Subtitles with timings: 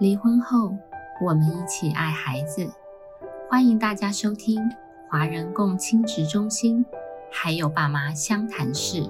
[0.00, 0.76] 离婚后，
[1.20, 2.68] 我们一起爱孩子。
[3.48, 4.60] 欢迎大家收听
[5.08, 6.84] 华人共亲职中心，
[7.30, 9.08] 还有爸妈相谈室。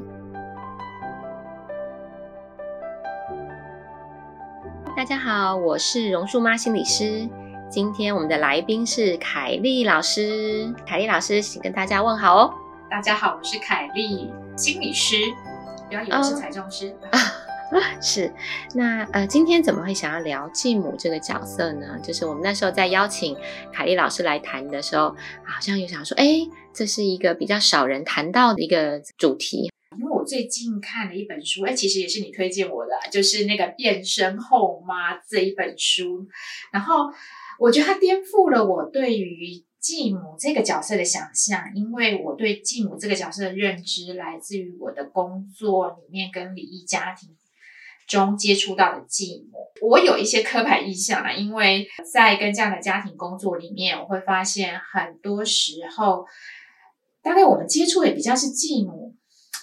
[4.94, 7.26] 大家好，我是榕树妈心理师。
[7.70, 12.54] 今天我们的来宾是凯丽老师，凯丽老师，请跟大家问好哦。
[12.90, 15.16] 大家好，我是凯丽心理师，
[15.88, 16.94] 不要以为是彩妆师。
[18.00, 18.32] 是，
[18.74, 21.98] 那呃，今天怎么会想要聊继母这个角色呢？
[22.02, 23.36] 就是我们那时候在邀请
[23.72, 25.08] 凯丽老师来谈的时候，
[25.44, 29.70] 好像有想说，哎，这是一个比较少人谈到的一个主题。
[29.98, 36.26] 因为我最近看了一本书，哎，其实也是你推荐我的，就是那个《变身后妈》这一本书，
[36.72, 37.06] 然后
[37.58, 47.30] 我觉得它颠覆了我对于继母这个角色的想象，因为我对继母这个角色的认知来自于我的工作里面跟离异家庭。
[48.06, 56.26] 中接触到的继母，我有一些刻板印象啊，因为在跟这样的家庭工作里面，我会发现很多时候，
[57.22, 59.14] 大概我们接触的比较是继母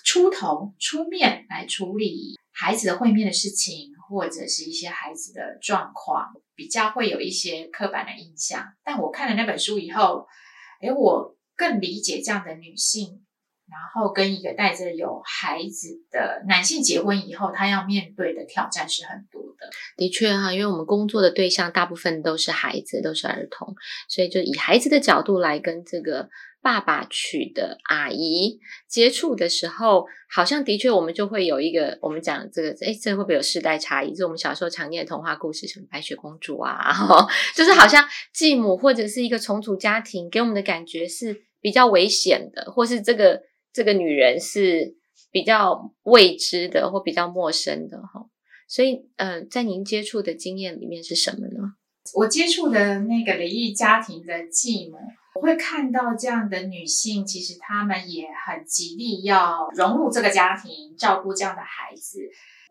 [0.03, 8.73] 出头出面来处理孩子的会面的事情，或者是一些孩子的状况，比较会有一些刻板的印象。
[8.83, 10.27] 但我看了那本书以后，
[10.81, 13.23] 诶，我更理解这样的女性。
[13.71, 19.69] 然后跟一个带着有孩子的男性结婚以后，他要面对的挑战是很多的。
[19.95, 23.73] 的确哈，因为我们工作的对象大部分都是孩子，都是儿童，
[24.09, 26.27] 所以就以孩子的角度来跟这个
[26.61, 34.13] 爸爸娶的阿姨接触的时候，好像的确我们就会有一个我们讲这个，哎，这会不会有世代差异？
[34.13, 36.93] 就我们小时候常念的童话故事，什么白雪公主啊，
[37.55, 43.43] 就是好像继母或者是一个重组家庭，给我们的感觉是比较危险的，或是这个。
[43.73, 44.95] 这个女人是
[45.31, 48.25] 比较未知的或比较陌生的哈，
[48.67, 51.73] 所以呃，在您接触的经验里面是什么呢？
[52.15, 54.97] 我接触的那个离异家庭的继母，
[55.35, 62.19] 我会看到这样的女性，其实她们也很极力要融入这个家庭，照顾这样的孩子。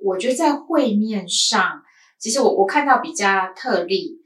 [0.05, 1.83] 我觉得在会面上，
[2.19, 4.20] 其实我我看到比较特例。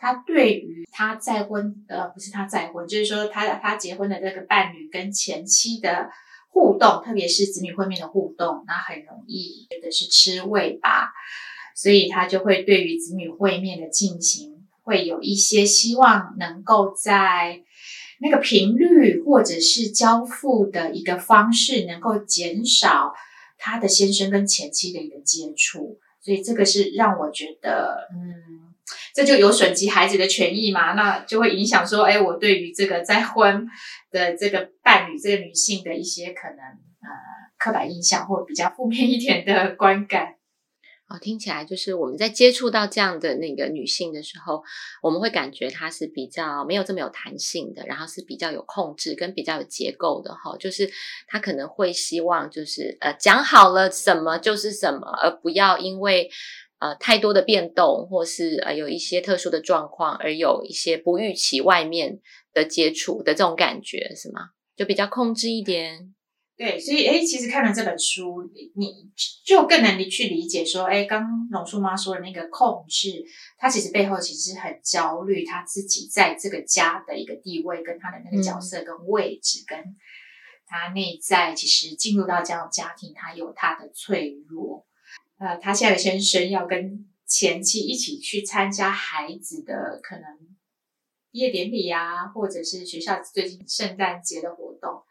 [0.00, 6.08] 他对于他再婚，呃，不是他再婚，就是说他他结婚的这个伴侣跟前妻的
[6.48, 11.12] 互动，特别是子女会面的互动，那很容易觉得是吃味吧，
[11.76, 17.60] 所以他就会对于子女会面的进行，会有一些希望能够在
[18.20, 23.12] 那个频率或者是交付的一个方式，能够减少
[23.58, 28.69] 他的先生跟前妻的一个接触，所以这个是让我觉得，嗯。
[29.14, 30.92] 这就有损及孩子的权益嘛？
[30.92, 33.66] 那就会影响说，哎，我对于这个再婚
[34.10, 37.08] 的这个伴侣，这个女性的一些可能呃
[37.58, 40.36] 刻板印象或比较负面一点的观感。
[41.08, 44.62] 哦，听起来就是我们在接触到这样的那个女性的时候，
[45.02, 50.56] 我们会感觉她是比较没有这么有弹性的，然后是比较有控制跟比较有结构的哈。
[50.56, 50.88] 就是
[51.26, 56.30] 她可能会希望就是呃讲好了什么就是什么，而不要因为。
[56.80, 62.20] 呃，太多的变动，或是呃有一些特殊的状况，而有一些不预期外面
[62.54, 64.48] 的接触的这种感觉，是吗？
[64.74, 66.14] 就比较控制一点。
[66.56, 68.42] 对，所以哎，其实看了这本书，
[68.76, 69.10] 你
[69.46, 73.22] 就更能去理解说，哎，刚龙叔妈说的那个控制，
[73.58, 79.78] 她其实背后其实很焦虑，她自己在这个家的一个地位，跟她的那个角色跟位置，跟
[80.66, 84.86] 她内在其实进入到这样家庭，她有她的脆弱。
[85.40, 90.22] 呃，他现在的先生要跟前妻一起去参加孩子的可能
[91.30, 95.02] 毕业典礼啊，或者是学校最近圣诞节的活动，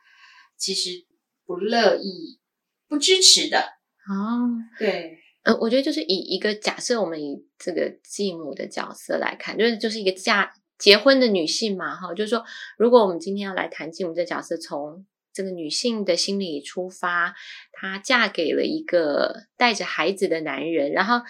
[0.56, 1.08] 其实
[1.46, 2.40] 不乐意、
[2.88, 4.54] 不支持的哦。
[4.78, 12.46] 对，呃，我觉得就是以一个假设，我们以这个继母的角色来看，就是就是一个嫁结婚的女性嘛，哈，就是说，
[12.78, 15.08] 如果我们今天要来谈继母这角色，从
[15.40, 17.34] 这个女性的心理出发，
[17.72, 21.22] 她嫁给了一个带着孩子的男人，然后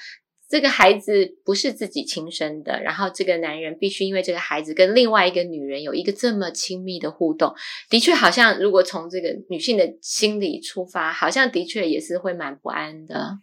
[0.49, 7.53] 这个孩子不是自己亲生的，然后这个男人必须因为这个孩子跟另外一个女人有一个这么亲密的互动，
[7.87, 13.37] 的确好像如果从这个女性的心理出发，好像的确也是会蛮不安的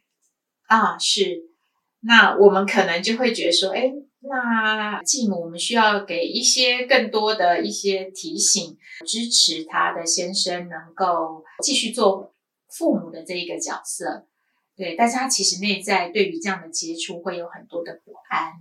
[0.67, 0.99] 啊。
[0.99, 1.45] 是，
[2.01, 3.93] 那我们可能就会觉得说，哎。
[4.29, 8.77] 那继母，我们需要给一些更多的一些提醒，
[9.07, 12.35] 支持他的先生能够继续做
[12.69, 14.27] 父母的这一个角色，
[14.77, 14.95] 对。
[14.97, 18.53] 但是他其实内在对于这样的接触会有很多的不安。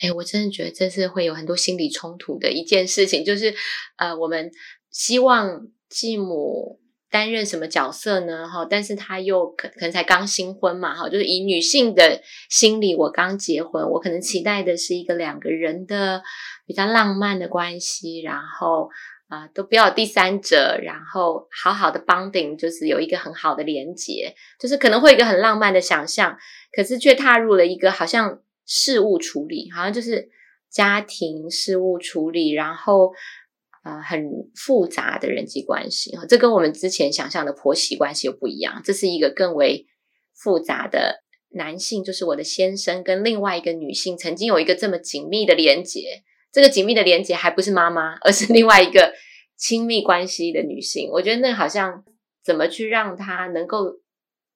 [0.00, 3.54] 哎，我真的觉得这是会有很多心理冲突的一件事情，就是
[3.96, 4.50] 呃，我们
[4.90, 8.46] 希望继母担任什么角色呢？
[8.46, 12.20] 哈，但是他又可可能才刚新婚嘛，哈，就是以女性的
[12.50, 16.22] 心理，我刚结婚，我可能期待的是一个两个人的
[16.66, 18.90] 比较浪漫的关系，然后
[19.28, 26.36] 啊，都不要第三者，然后好好的 bonding，就是有一个很好的连接，就是可能会有一个很浪漫的想象，
[26.72, 30.28] 可是却踏入了一个好像事务处理，好像就是
[30.70, 33.12] 家庭事务处理，然后。
[33.88, 38.82] 呃，很复杂的人际关系哈，这跟我们之前想象的婆媳关系又不一样。
[38.84, 39.86] 这是一个更为
[40.34, 46.22] 复杂的男性，就是我的先生跟另外一个女性曾经有一个这么紧密的连结。
[46.52, 49.14] 这个紧密的连结还不是妈妈，而是另外一个
[49.56, 51.08] 亲密关系的女性。
[51.10, 52.04] 我觉得那好像
[52.44, 54.00] 怎么去让她能够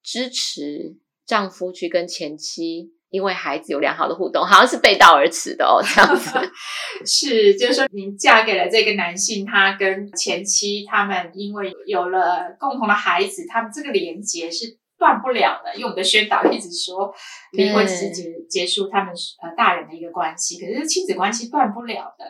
[0.02, 2.92] 支持丈夫去跟前妻。
[3.12, 6.30] 因为孩子有良好的互动，好像是背道而驰的哦，这样子
[7.04, 15.74] 是，就是说，您嫁给了这个男性，他跟前妻他们因为有了共同的孩子，他们这个连接是断不了的。
[15.74, 17.12] 因为我们的宣导一直说，
[17.52, 19.12] 离婚只是结结束他们
[19.42, 22.24] 呃大人的一个关系，可是亲子关系断不了的。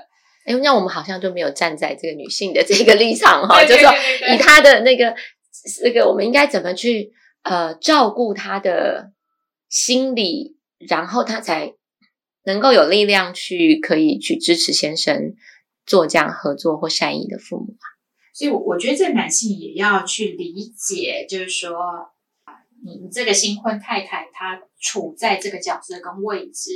[0.46, 3.92] 哎，那我们好像就没有站在这个女性的这个立场哈，就是说
[4.34, 5.14] 以她的那个
[5.84, 7.12] 那个，我们应该怎么去
[7.44, 9.12] 呃照顾她的
[9.68, 10.56] 心理。
[10.88, 11.74] 然后他才
[12.44, 15.34] 能够有力量去可以去支持先生
[15.86, 17.86] 做这样合作或善意的父母啊。
[18.34, 21.76] 所以，我我觉得这男性也要去理解，就是说，
[22.84, 26.70] 你这个新婚太太她处在这个角色跟位置，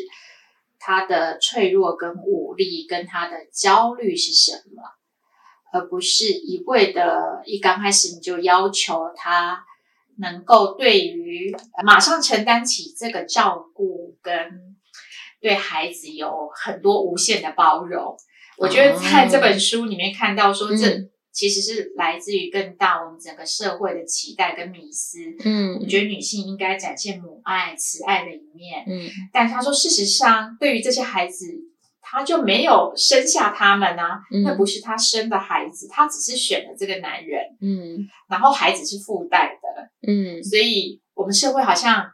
[0.79, 4.83] 她的脆弱跟无力跟她的焦虑是什么，
[5.73, 9.66] 而不是一味的，一刚开始你就要求他。
[10.19, 11.55] 能够对于
[11.85, 14.35] 马上承担起这个照顾跟
[15.41, 18.17] 对孩子有很多无限的包容，
[18.59, 25.19] 我觉得在这本书里面看到说，这其实是来自于更大我们整个社会的期待跟迷思。
[25.45, 28.85] 嗯，我觉得女性应该展现母爱、慈爱的一面。
[28.89, 31.45] 嗯，但他说，事实上，对于这些孩子。
[32.09, 34.03] 他就没有生下他们呢，
[34.45, 42.09] 那不是他生的孩子，他只是选了这个男人，嗯，然后孩子是附带的，嗯，所以我们社会好像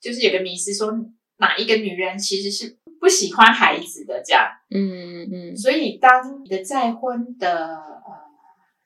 [0.00, 0.92] 就是有个迷思，说
[1.36, 8.10] 哪一个女人其实是不喜欢孩子的这样，嗯嗯，所以当你的再婚的呃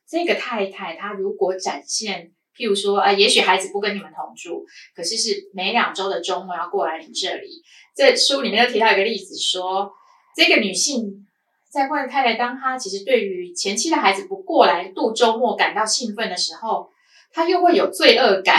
[0.06, 7.62] 这个太太，她如果展现，譬如说，呃，也许孩子不跟你们同住，可是是每两周的周末要过来你这里，
[7.96, 9.90] 这书里面又提到一个例子说。
[10.38, 11.26] 这个女性
[11.68, 16.88] 在换太太，当她其实对于前妻的孩子不过来度周末感到兴奋的时候，
[17.32, 18.56] 她又会有罪恶感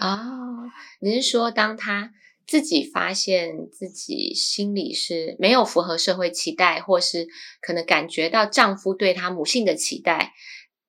[0.00, 0.18] 啊。
[1.00, 2.10] 你是说，当她
[2.44, 7.28] 自己发现自己心里是没有符合社会期待，或是
[7.60, 10.32] 可能感觉到丈夫对她母性的期待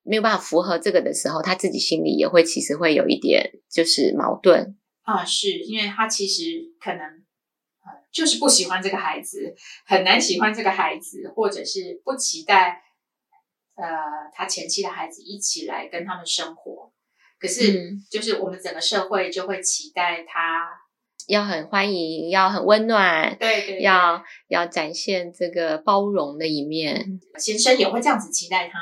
[0.02, 7.23] 没有办法符合这个的时候，她自己心里也会其实会有一点就是矛盾啊，是因为她其实可能。
[8.14, 9.56] 就是不喜欢这个孩子，
[9.86, 12.84] 很难喜欢这个孩子，或者是不期待，
[13.76, 13.86] 呃，
[14.34, 16.94] 他前妻的孩子一起来跟他们生活。
[17.40, 20.70] 可是，就是我们整个社会就会期待他
[21.28, 27.20] 要很欢迎，要很温暖，对对，要要展现这个包容的一面。
[27.38, 28.80] 先生也会这样子期待他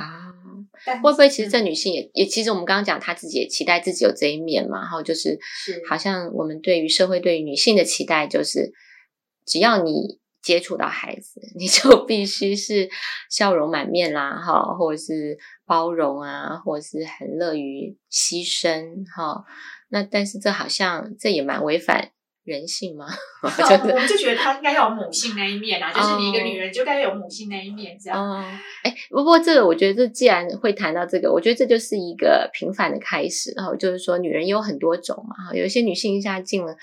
[0.00, 0.34] 啊。
[1.02, 5.38] 会不会其实这女性也也其实我们刚刚讲她自己也期待自己有这一面嘛，然后就是
[5.88, 8.72] 好像我们对于社会对于女性的期待就是
[9.46, 12.88] 只要你接触到孩子， 你就必须是
[13.30, 19.44] 笑容满面啦，哈，或者是包容啊，或者是很乐于牺牲哈。
[19.88, 22.10] 那但是这好像这也蛮违反。
[22.44, 23.06] 人性吗？
[23.42, 28.42] 我们就觉得她应该要有母性那一面啊， 就是你一个女人就该有母性那一面这样。
[28.82, 33.52] 哎，不过这个我觉得，这既然会谈到这个，我觉得这就是一个平凡的开始。
[33.56, 36.76] 然后就是说，女人有很多种嘛，有一些女性一下进了，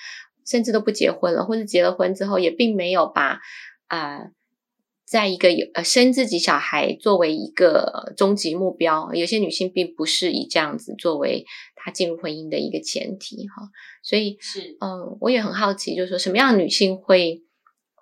[0.45, 3.39] 甚至都不结婚了，或者结了婚之后，也并没有把
[3.87, 4.21] 啊，
[5.11, 9.13] 在一个有呃生自己小孩作为一个终极目标。
[9.13, 13.67] 有些女性并不是以这样子作为她进入婚姻的一个前提哈。
[14.01, 17.43] 所以是，嗯，我也很好奇，就是说什么样的女性会，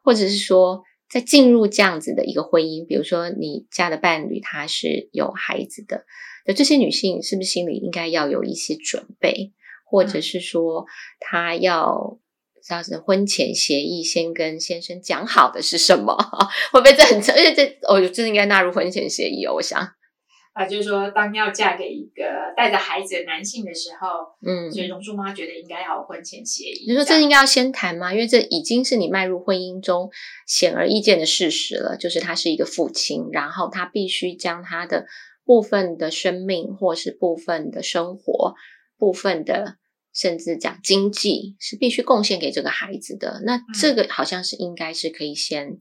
[0.04, 6.06] 或者是说在进入这样子的一个婚姻，比如说你家的伴侣他是有孩子的，
[6.46, 9.52] 那这些女性是不是心里应该要有一些准备，
[9.84, 10.86] 或者是说
[11.20, 12.20] 她要，
[12.62, 16.16] 像是婚前协议先跟先生讲好的是什么？
[16.72, 19.88] 会不会这很，而且这哦，这应该纳入婚前协议哦，我想。
[20.52, 22.24] 啊，就是说，当要嫁给一个
[22.58, 24.08] 带着孩子的男性的时候，
[24.46, 26.86] 嗯，所以榕树妈觉得应该要有婚前协议。
[26.90, 28.12] 你说这应该要先谈吗？
[28.12, 30.10] 因为这已经是你迈入婚姻中
[30.46, 35.06] 显而易见的事实了，就是他是一个父亲，然后他必须将他的
[35.46, 38.56] 部分的生命，或是部分的生活，
[38.98, 39.76] 部分的
[40.14, 43.42] 甚至讲经济，是必须贡献给这个孩子的。
[43.46, 45.80] 那这个好像是应该是可以先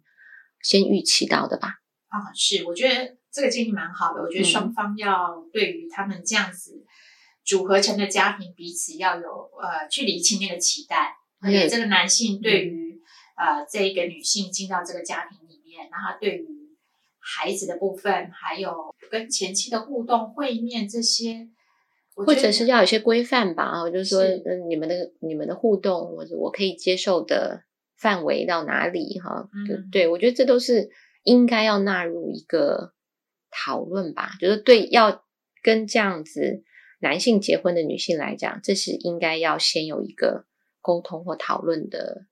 [0.63, 1.77] 先预期到的吧？
[2.09, 4.23] 啊，是，我觉得这个建议蛮好的。
[4.23, 6.85] 我觉得双方要对于他们这样子
[7.45, 9.29] 组合成的家庭，彼此要有
[9.61, 13.01] 呃去理清那个期待，而且这个男性对于
[13.37, 16.47] 呃这一个女性进到这个家庭里面，然后对于
[17.21, 21.49] 孩子的部分，还有跟前妻的互动、会面这些，
[22.27, 23.65] 或者是要有些规范吧。
[23.65, 27.63] 啊，就是说，嗯，你们的你们的互动，或者我可以接受的
[27.97, 29.19] 范围到哪里？
[29.21, 30.91] 哈，对，对我觉得这都是
[31.23, 32.93] 应该要纳入一个
[33.51, 34.33] 讨论吧。
[34.41, 35.25] 就是对要
[35.63, 36.63] 跟这样子
[37.01, 40.45] 男性结婚的女性来讲，这是应该要先有一个
[40.81, 42.27] 沟通或讨论的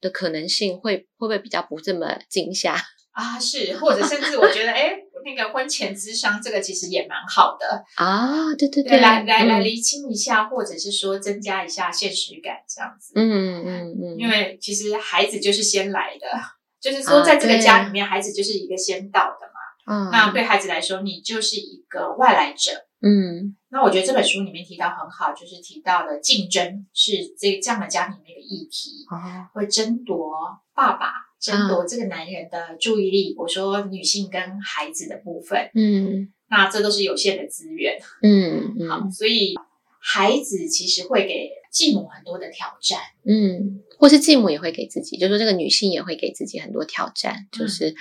[0.00, 2.76] 的可能性，会会不会比较不这么惊吓？
[3.12, 13.12] 啊，是，或者甚至我觉得，哎，那个婚前智商这个其实也蛮好的啊，对对对，来来来厘清一下，或者是说增加一下现实感这样子。
[13.14, 16.26] 嗯嗯嗯，因为其实孩子就是先来的，
[16.80, 19.60] 就是说在这个家里面，孩子就是一个先到的嘛。
[19.86, 22.72] 嗯，那对孩子来说，你就是一个外来者。
[23.02, 29.06] 嗯，那我觉得这本书里面提到很好，就是提到了竞争是这这样的家庭的一个议题，
[29.54, 30.34] 会争夺
[30.74, 31.29] 爸爸。
[31.40, 39.54] 争夺这个男人的注意力，我说女性跟孩子的部分，嗯，那这都是有限的资源，嗯，好，所以
[39.98, 47.94] 孩子其实会给继母很多的挑战，嗯，或是继母也会给自己，就说这个女性也会给自己很多挑战，就是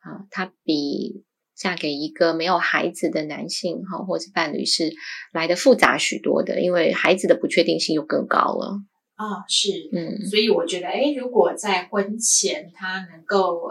[0.00, 1.24] 啊，她比
[1.54, 4.94] 嫁给一个没有孩子的男性哈，或者伴侣是
[5.32, 8.80] 来的复杂许多的，因为孩子的不确定性又更高了。
[9.22, 13.70] 啊，是，嗯，所以我觉得，哎，如果在婚前他能够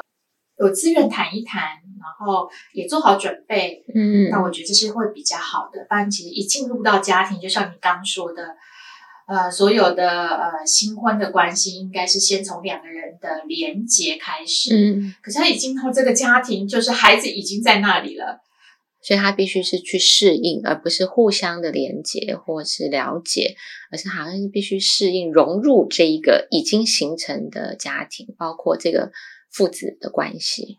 [0.57, 1.61] 有资源谈一谈，
[1.99, 5.85] 然后也做好准备，嗯，那我觉得这是会比较好的。
[5.89, 8.55] 不然，其实一进入到家庭，就像你刚说的，
[9.27, 18.39] 呃，所有的呃新婚的关系，应该是先从两个人的连结开始，嗯，可是他一进到这个家庭，就是孩子已经在那里了。
[19.01, 23.55] 所以他必须是去适应，而不是互相的连接或是了解，
[23.91, 29.11] 而是好像是必须适应融入这一个已经形成的家庭，包括这个
[29.51, 30.77] 父子的关系。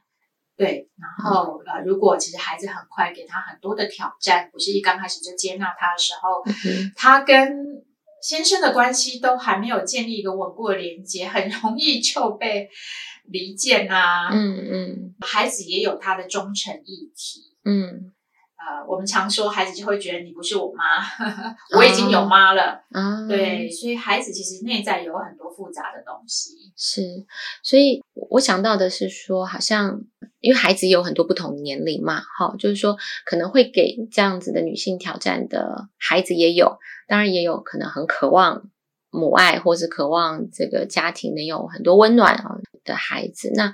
[0.57, 6.45] 对，然后呃，如果其实孩子很快给他很多的挑战，不是一刚开始就接纳他的时候，
[6.95, 7.83] 他跟
[8.23, 12.69] 先生的关系都还没有建立一个稳固的连接，很容易就被
[13.25, 14.31] 离间啊。
[14.33, 17.41] 嗯嗯，孩子也有他的忠诚议题。
[17.65, 18.13] 嗯，
[18.57, 20.85] 呃，我们常说孩子就会觉得你不是我妈，
[21.77, 22.83] 我已经有妈了。
[22.91, 26.73] 啊，对，所以孩子其实内在有很多复杂的东西。
[26.77, 27.25] 是，
[27.63, 30.01] 所以我想到的是说，好像
[30.41, 38.71] 因为孩子有很多不同年龄嘛，哈，就是说可能会给这样子的女性挑战的孩子也有，当然也有可能很渴望
[39.11, 43.73] 母爱或是渴望这个家庭能有很多温暖啊的孩子，那。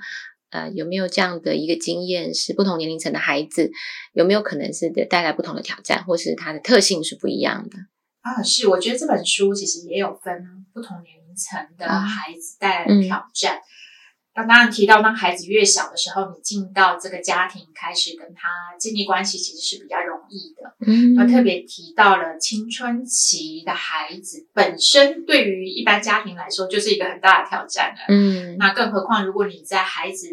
[0.51, 2.33] 呃，有没有这样的一个经验？
[2.33, 3.69] 是不同年龄层的孩子
[4.13, 7.77] 有没有可能是带来不同的挑战，或是他的特性是不一样的
[8.21, 8.41] 啊？
[8.41, 13.59] 是，我觉得这本书其实也有分不同年龄层的孩子带来的挑战。
[14.33, 18.47] 刚当然提到，当孩子越小的时候，你进到这个家庭，开始跟他
[18.79, 20.75] 建立关系，其实是比较容易的。
[20.85, 27.99] 嗯，那特别提到了青春期的孩子本身，对于一般家庭来说，就是一个很大的挑战了。
[28.07, 30.27] 嗯，那更何况如果你在孩子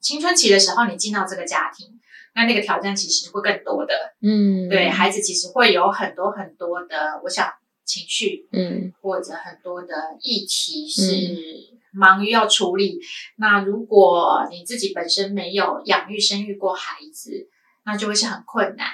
[0.00, 2.00] 青春期的时候，你进到这个家庭，
[2.34, 3.92] 那那个挑战其实会更多的。
[4.22, 7.52] 嗯，对孩子其实会有很多很多的，我想
[7.84, 11.55] 情绪，嗯，或者很多的议题是。
[11.96, 13.00] 忙于要处理，
[13.36, 17.48] 那如果你自己本身没有养育、生育过孩子，
[17.86, 18.86] 那就会是很困难。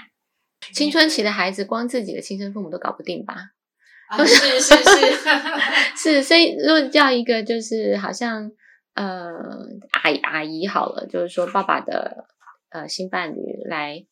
[0.72, 3.50] 青春期的孩子，光自己的亲生父母都搞不定吧？
[4.18, 4.82] 是是是
[5.96, 8.52] 是，所以如果叫一个就是好像
[8.94, 9.32] 呃
[9.90, 12.26] 阿姨阿姨好了，就是说爸爸的
[12.70, 14.06] 呃新伴侣来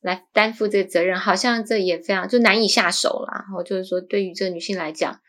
[0.00, 3.32] 来担负这个责任，好像这也非常就难以下手了。
[3.32, 5.20] 然后就是说，对于这个女性来讲。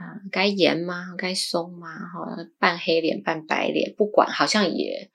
[0.00, 1.14] 啊，该严吗？
[1.18, 1.88] 该松吗？
[1.90, 5.10] 哈，扮黑脸半白脸，不管，好像也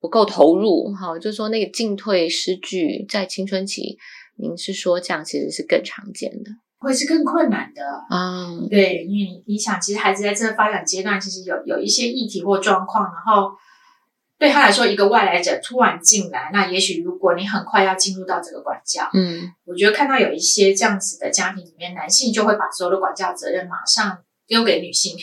[0.00, 0.94] 不够投入。
[0.94, 3.98] 哈，就是说那个进退失据，在青春期，
[4.36, 8.48] 您是说这样其实是更常见的，会是更困难的啊？
[8.70, 13.52] 对，因为你你想，其实孩子在这个发展阶段，其实有有一些议题或状况，然后。
[14.38, 25.16] 对他来说，一个外来者突然进来，那也许如果你很快要进入到这个管教，嗯，我觉得看到有一些这样子的家庭里面，男性就会把所有的管教责任马上丢给女性，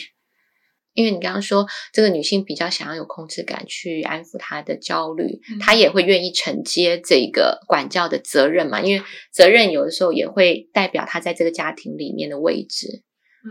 [0.94, 13.02] 因为你刚刚说这个女性比较想要有控制感去安抚她的焦虑，嗯她也会愿意承接这个管教的责任嘛，因为责任有的时候也会代表她在这个家庭里面的位置。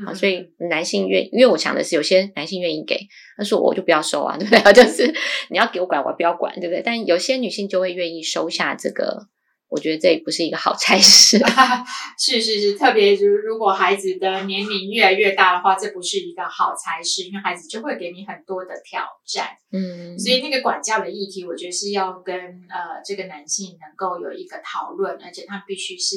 [0.05, 2.97] 啊，嗯所以男性愿，因为我想的是有些男性愿意给，
[3.37, 4.73] 他说我就不要收啊， 对不对？
[4.73, 5.13] 就是
[5.49, 6.81] 你要给我管，我不要管，对不对？
[6.83, 9.27] 但有些女性就会愿意收下这个，
[9.69, 11.37] 我觉得这也不是一个好差事。
[12.17, 19.47] 是是是，特别如如果孩子的年龄越来越大的话，这不是一个好差事，因为孩子就会给你很多的挑战。
[19.73, 26.15] 嗯，所以那个管教的议题，我觉得是要跟呃这个男性能够有一个讨论，而且他必须是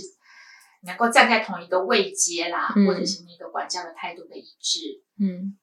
[0.87, 5.03] 能够站在同一个位阶啦，嗯或者是那个管教的态度的一致。
[5.21, 5.57] 嗯，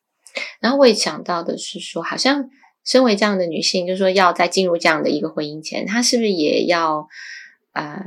[0.59, 2.49] 然后我也想到的是说，好像
[2.85, 7.07] 身为这样的女性，就是说要在进入这样的一个婚姻前，她是不是也要
[7.73, 8.01] 呃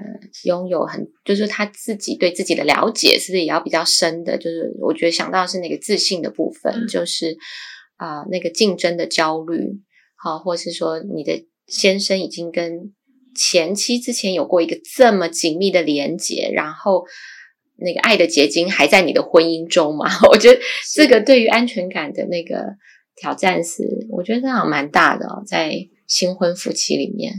[0.44, 4.36] 拥有很，就是她自己对自己的了解，是不是也要比较深的？
[4.36, 7.36] 就是我觉得想到的是那个自信的部分，嗯就是
[7.96, 9.80] 啊、呃那个竞争的焦虑，
[10.16, 12.92] 好、或是说你的先生已经跟
[13.34, 17.04] 前妻之前有过一个这么紧密的连结，然后。
[17.76, 20.06] 那个爱的结晶还在你的婚姻中嘛？
[20.30, 20.60] 我觉得
[20.94, 22.76] 这个对于安全感的那个
[23.16, 25.74] 挑战是，我觉得这样蛮大的哦，在
[26.06, 27.32] 新婚夫妻里面。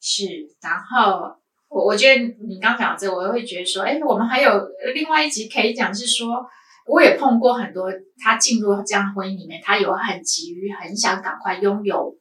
[0.00, 0.24] 是，
[0.62, 1.36] 然后
[1.68, 4.50] 我我觉得你刚讲这个，我会觉得说，哎，我们还有
[4.94, 6.42] 另外一集可以讲，是说
[6.86, 12.16] 我也碰过很多他进入这样婚姻里面，他有很急于很想赶快拥有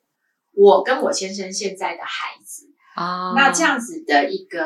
[0.52, 4.64] 我跟我先生现在的孩子，啊那这样子的一个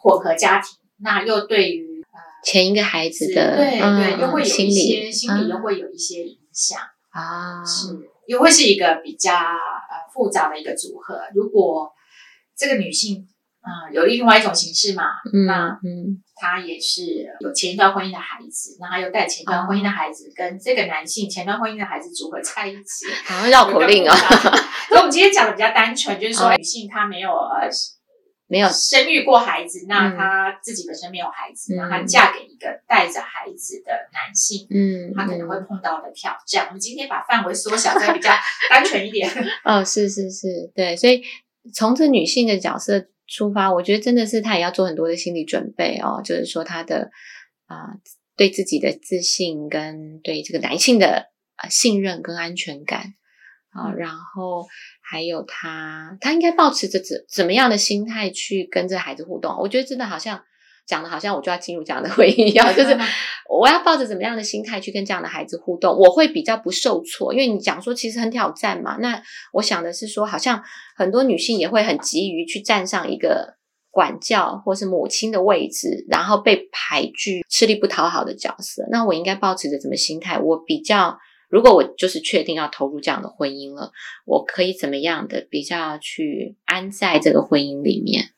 [0.00, 6.78] 混合家庭，那又对于呃前一个孩子的对嗯对，又会有一些理心理又嗯会有一些影响。
[7.10, 7.88] 啊，是，
[8.26, 11.20] 又会是一个比较呃复杂的一个组合。
[11.34, 11.92] 如果
[12.56, 13.28] 这个女性，
[13.64, 17.02] 嗯、有另外一种形式嘛，嗯那嗯他也是
[17.40, 24.12] 有前一段婚姻的孩子，那还有带前一段婚姻的孩子，跟这个男性前段婚姻的孩子组合在一起， 好像绕口令哦，
[24.88, 27.68] 所以我们今天讲的比较单纯，就是说嗯女性她没有呃
[28.48, 34.66] 没有生育过孩子，那嗯她自己本身没有孩子，嗯那她嫁给一个带着孩子的男性。
[34.70, 36.66] 嗯，她可能会嗯碰到的挑战。
[36.66, 38.30] 我们今天把范围缩小，再比较
[38.68, 39.30] 单纯一点。
[39.64, 41.22] 哦，是是是，对，所以
[41.72, 47.10] 从这女性的角色出发，我觉得真的是他也要做很多的心理准备哦，就是说他的
[47.66, 47.96] 啊、
[48.36, 53.14] 对自己的自信跟对这个男性的呃信任跟安全感
[53.70, 54.66] 啊、嗯然后
[55.00, 59.56] 还有他他应该保持着怎怎么样的心态去跟这孩子互动？
[59.58, 60.44] 我觉得真的好像。
[60.86, 62.96] 讲的好像我就要进入这样的 婚姻一样，就是
[63.48, 67.32] 我要抱着怎么样的心态去跟这样的孩子互动，我会比较不受挫。
[67.32, 70.62] 因为你讲说其实很挑战嘛，那我想的是说，好像
[70.96, 73.54] 很多女性也会很急于去站上一个
[73.90, 78.86] 管教或是母亲的位置，然后被排拒、吃力不讨好的角色。
[78.90, 80.38] 那我应该保持着什么心态？
[80.38, 81.18] 我比较，
[81.50, 83.92] 如果我就是确定要投入这样的婚姻了，
[84.24, 88.30] 我可以怎么样的比较去安在这个婚姻里面？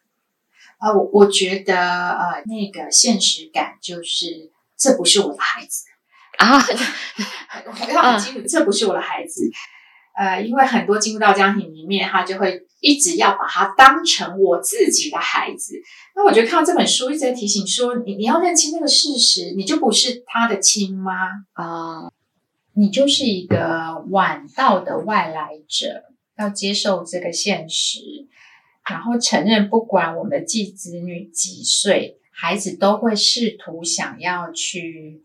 [0.85, 1.75] 呃，我我觉得
[2.11, 5.87] 呃，那个现实感就是，这不是我的孩子，
[6.37, 6.59] 啊，
[7.65, 9.51] 我 要很清楚，这不是我的孩子。
[10.17, 15.75] 呃，因为很多进入到家庭里面，他就会一直要把他当成我自己的孩子。
[16.15, 21.15] 那我觉得看到这本书一直在提醒说，你你要认清那个事实，你就不是他的亲妈，
[21.55, 22.13] 啊，
[22.75, 26.05] 你就是一个晚到的外来者，
[26.39, 27.99] 要接受这个现实，
[28.89, 35.23] 然后承认，不管我们的继子女几岁，孩子都会试图想要去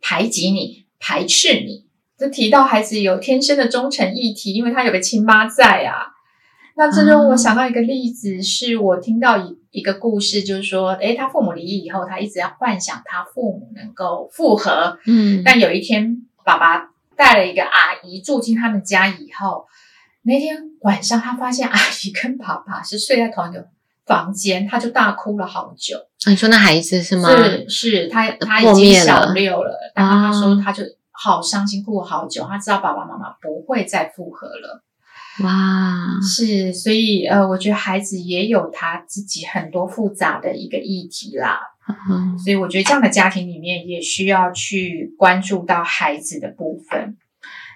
[0.00, 1.86] 排挤你、排斥你。
[2.16, 6.12] 就提到孩子有天生的忠诚议题，因为他有个亲妈在啊。
[6.76, 19.66] 那这让我想到一个例子，是我听到一一个故事，就是说，诶，他父母离异以后，他一直在幻想他父母能够复合，嗯但有一天，爸爸带了一个阿姨住进他们家以后，
[20.22, 23.66] 那天晚上他发现 阿姨跟爸爸是睡在同一个
[24.06, 25.98] 房间，他就大哭了好久。
[26.24, 27.28] 啊你说那孩子是吗？
[27.28, 32.46] 是是，他他已经小六了，然后他说啊他就好伤心，哭了好久。
[32.48, 34.82] 他知道爸爸妈妈不会再复合了。
[35.42, 41.58] 哇，是，所以呃，我觉得孩子也有他自己很多复杂的一个议题啦。
[42.08, 47.18] 嗯所以我觉得这样的家庭里面也需要去关注到孩子的部分。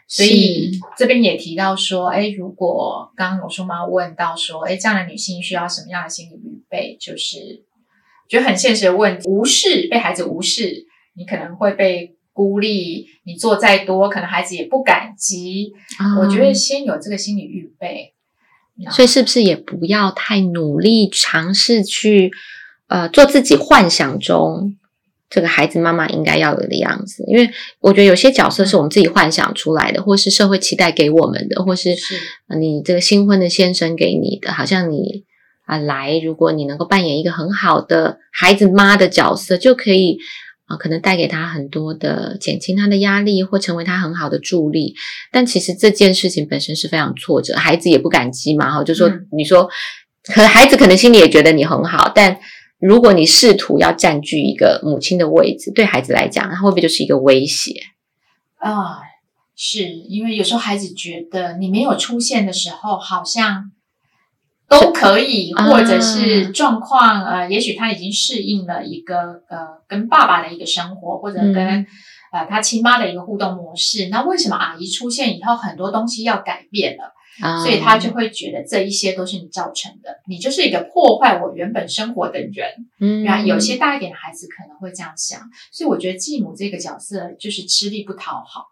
[0.09, 6.97] 所以这边也提到说，哎，如果刚刚有叔妈问到说，哎，这样的女性需要什么样的心理预备？
[6.99, 7.63] 就是
[8.29, 15.75] 觉得很现实的问题，无视被孩子无视，你可能会被孤立，你做再多，可能孩子也不感激。
[16.21, 18.15] 我觉得先有这个心理预备。
[18.91, 22.31] 所以是不是也不要太努力尝试去
[22.87, 24.77] 呃做自己幻想中
[25.31, 27.25] 这个孩子妈妈应该要有的样子。
[27.27, 31.95] 因为我觉得有些角色是我们自己幻想出来的，或是社会期待给我们的，或是
[32.59, 35.25] 你这个新婚的先生给你的，好像你
[35.67, 40.19] 啊来，如果你能够扮演一个很好的孩子妈的角色，就可以。
[40.71, 44.95] 啊，可能带给他很多的减轻他的压力，或成为他很好的助力。
[45.33, 48.71] 但其实这件事情本身是非常挫折，孩子也不感激嘛。
[48.71, 49.67] 哈，就说你说，
[50.25, 52.39] 可孩子可能心里也觉得你很好，但
[52.79, 57.75] 如果你试图要占据一个母亲的位置，对孩子来讲，他会不会就是一个威胁？
[58.57, 58.99] 啊，
[59.57, 63.73] 是因为有时候孩子觉得你没有出现的时候，好像。
[64.71, 71.87] 都可以，或者是状况，呃，也许他已经适应了一个呃跟爸爸的一个生活，或者跟
[72.31, 74.11] 呃他亲妈的一个互动模式。
[74.11, 77.15] 那为什么阿姨出现以后，很多东西要改变了？
[77.63, 82.69] 所以他就会觉得这一些都是你造成的，你就是一个破坏我原本生活的人。
[83.01, 85.41] 嗯然，有些大一点的孩子可能会这样想，
[85.73, 88.67] 所以我觉得继母这个角色就是吃力不讨好。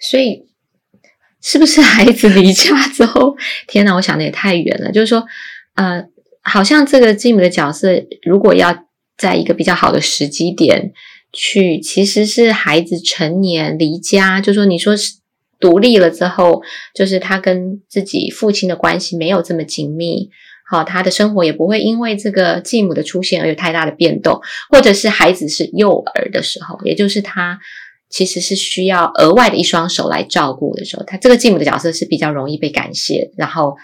[0.00, 0.46] 所以。
[1.40, 3.36] 是不是孩子离家之后？
[3.68, 4.90] 天哪，我想的也太远了。
[4.90, 5.24] 就是说，
[5.76, 6.04] 呃，
[6.42, 7.90] 好像这个继母的角色，
[8.22, 8.86] 如果要
[9.16, 10.92] 在一个比较好的时机点
[11.32, 15.18] 去，其实是孩子成年离家，就说你说是
[15.60, 16.62] 独立了之后，
[16.94, 20.30] 就是他跟自己父亲的关系没有这么紧密，
[20.70, 24.40] 好，他的生活也不会因为这个继母的出现而有太大的变动，
[24.70, 27.58] 或者是孩子是幼儿的时候，也就是他。
[28.10, 33.30] 其实是需要额外的一双手来照顾的时候，他这个继母的角色是比较容易被感谢。
[33.36, 33.76] 然后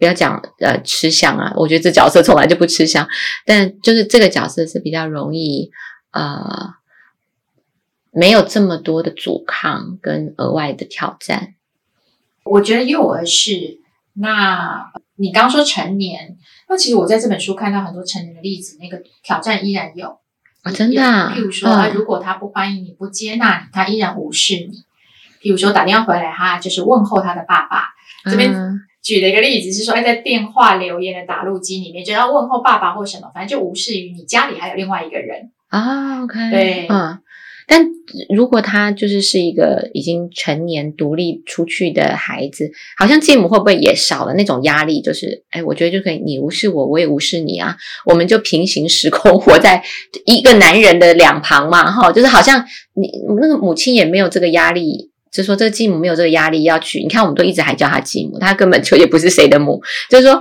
[0.00, 3.06] 不要讲呃吃香啊，我觉得这角色从来就不吃香，
[3.46, 5.70] 但就是这个角色是比较容易
[6.10, 6.42] 呃
[8.18, 11.54] 没有这么多的阻抗跟额外的挑战。
[12.44, 13.78] 我觉得幼儿是，
[14.14, 16.36] 那你刚说成年，
[16.68, 20.18] 那其实我在这本书看到很多成年的例子，那个挑战依然有。
[20.62, 21.00] 啊，真的。
[21.00, 24.82] 譬如说，如果他不欢迎你、不接纳你，他依然无视你。
[25.40, 27.84] 譬如说，打电话回来，他就是问候他的爸爸。
[28.24, 28.52] 这边
[29.00, 36.24] 举了一个例子是说，在电话留言的打录机里面，就要问候爸爸或什么，反正就无视于你家里还有另外一个人啊。
[36.24, 37.20] OK，对，嗯。
[37.68, 37.86] 但
[38.34, 45.02] 如果他就是是一个已经成年独立出去的孩子，好像继母会不会也少了那种压力？
[45.02, 47.76] 就是，哎，我觉得就可以，你无视我，我也无视你啊，
[48.06, 49.84] 我们就平行时空活在
[50.24, 60.40] 一个男人的两旁嘛，哈，就是好像你那个母亲也没有这个压力，就说这个继母没有这个压力要去，你看我们都一直还叫他继母，他根本就也不是谁的母，就是说。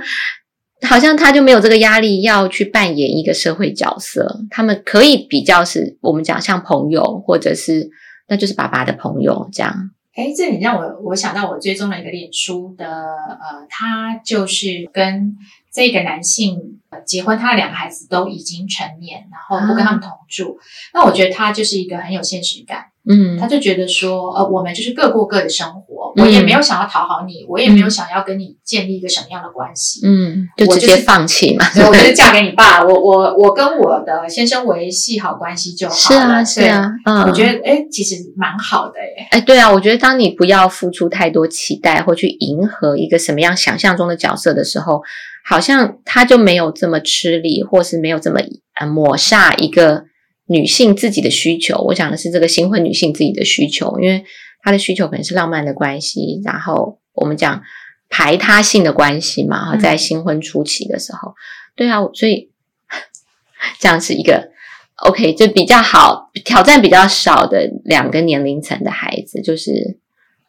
[0.82, 7.90] 好像他就没有这个压力要去扮演一个社会角色，他们可以比较是我们讲像朋友，或者是
[8.28, 9.92] 那就是爸爸的朋友这样。
[10.16, 15.36] 哎，这你让我我想到我追踪了一个脸书的，呃，他就是跟
[15.78, 20.58] 这个男性结婚，他的两个孩子都已经成年，然后不跟他们同住。
[20.92, 22.86] 那我觉得他就是一个很有现实感。
[23.10, 31.66] 嗯，他就觉得说，呃，我们就是各过各的生活，我也没有想要讨好你，我也没有想要跟你建立一个什么样的关系，嗯，就直接放弃嘛。
[31.88, 35.98] 我就是嫁给你爸，我我我跟我的先生维系好关系就好了。
[35.98, 39.28] 是啊，是啊，嗯，我觉得哎，其实蛮好的哎。
[39.38, 45.02] 哎，对啊，我觉得当你不要付出太多期待或去迎合一个什么样想象中的角色的时候，
[45.48, 48.40] 好像他就没有这么吃力，或是没有这么
[48.76, 50.06] 呃抹煞一个。
[50.50, 54.24] 女性自己的需求，我讲的是这个新婚女性自己的需求，因为
[54.62, 57.62] 她的需求可能是浪漫的关系，然后我们讲
[58.08, 61.34] 排他性的关系嘛，哈，在新婚初期的时候，
[61.76, 62.50] 对啊，所以
[63.78, 64.52] 这样是一个
[64.96, 70.00] OK，就比较好，挑战比较少的两个年龄层的孩子，就是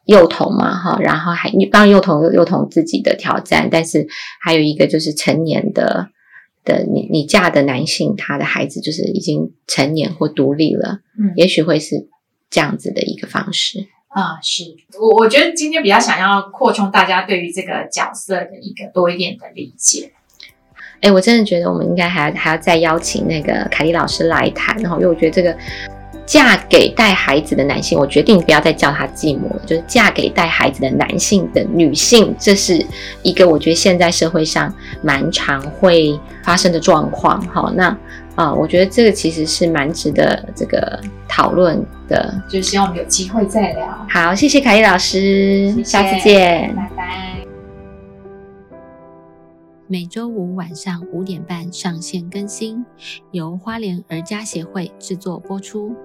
[0.09, 4.07] 幼童嘛，哈，然后还当然幼童有幼童自己的挑战，但是
[4.41, 6.09] 还有一个就是成年的。
[6.65, 12.09] 的你，你嫁的男性，他的孩子就是已经成年或独立了，嗯，也许会是
[12.49, 14.37] 这样子的一个方式啊。
[14.43, 14.65] 是
[14.99, 20.11] 我我觉得今天比较想要扩充大家对于这个角色的一个多一点的理解。
[20.99, 25.57] 哎，我真的觉得我们应该还要还要再邀请那个凯莉老师来谈，然后因为我觉得这个。
[26.29, 32.85] 嫁给带孩子的男性，我决定不要再叫他继母了，就是嫁给带孩子的男性的女性，这是
[33.23, 37.41] 一个我觉得现在社会上蛮常会发生的状况。
[37.47, 37.97] 好，那
[38.35, 43.87] 啊，我觉得这个其实是蛮值得这个讨论的，就希望我们有机会再聊。
[44.07, 47.35] 好，谢谢凯丽老师，下次见，拜拜。
[49.87, 52.85] 每周五晚上五点半上线更新，
[53.31, 55.95] 由花莲儿家协会制作播出。